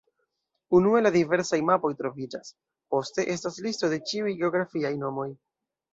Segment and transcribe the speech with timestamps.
[0.77, 2.51] Unue la diversaj mapoj troviĝas,
[2.95, 5.29] poste estas listo de ĉiuj geografiaj nomoj.